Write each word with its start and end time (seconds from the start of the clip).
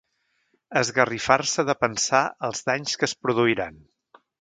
Esgarrifar-se 0.81 1.67
de 1.69 1.77
pensar 1.83 2.25
els 2.51 2.65
danys 2.71 3.01
que 3.03 3.11
es 3.13 3.19
produiran. 3.27 3.83